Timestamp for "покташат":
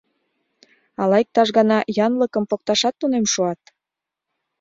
2.49-2.95